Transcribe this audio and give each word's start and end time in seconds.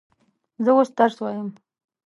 زه 0.63 0.71
اوس 0.75 0.89
درس 0.97 1.15
وایم. 1.21 1.49